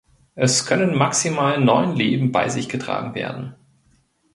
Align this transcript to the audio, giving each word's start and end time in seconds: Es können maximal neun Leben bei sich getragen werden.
Es 0.33 0.65
können 0.65 0.95
maximal 0.97 1.61
neun 1.63 1.95
Leben 1.95 2.31
bei 2.31 2.49
sich 2.49 2.69
getragen 2.69 3.13
werden. 3.13 3.53